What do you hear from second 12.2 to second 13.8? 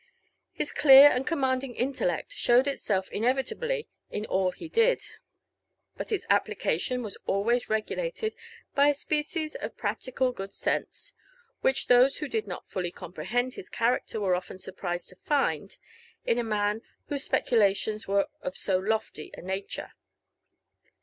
did not fully com prehend his